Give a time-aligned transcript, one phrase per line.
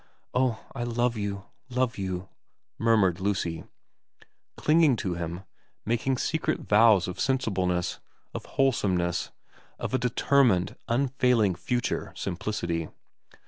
[0.33, 2.27] 'Oh, I love you, love you'
[2.79, 3.65] murmured Lucy,
[4.57, 5.43] clinging to him,
[5.85, 7.99] making secret vows of sensibleness,
[8.33, 9.29] of wholesomeness,
[9.77, 12.89] of a determined, unfailing future simplicity.